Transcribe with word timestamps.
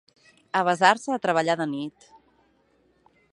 Avesar-se 0.61 1.13
a 1.15 1.19
treballar 1.25 1.57
de 1.61 1.67
nit. 1.75 2.09